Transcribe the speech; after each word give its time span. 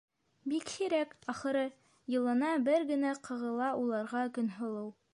Бик 0.53 0.71
һирәк, 0.77 1.13
ахыры, 1.33 1.61
йылына 2.15 2.51
бер 2.71 2.89
генә 2.95 3.15
ҡағыла 3.31 3.73
уларға 3.85 4.27
Көнһылыу. 4.41 4.93